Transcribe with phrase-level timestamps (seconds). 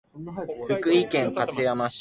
[0.79, 1.89] 福井県勝山市